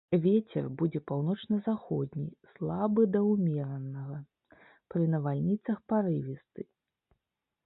Вецер 0.21 0.69
будзе 0.79 1.01
паўночна-заходні, 1.11 2.25
слабы 2.53 3.01
да 3.17 3.21
ўмеранага, 3.31 4.17
пры 4.95 5.03
навальніцах 5.13 5.77
парывісты. 5.95 6.61